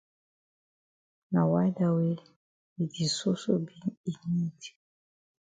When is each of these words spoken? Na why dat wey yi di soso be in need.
Na 1.31 1.41
why 1.51 1.67
dat 1.77 1.93
wey 1.95 2.11
yi 2.75 2.83
di 2.93 3.05
soso 3.17 3.53
be 3.65 3.75
in 4.09 4.19
need. 4.33 4.61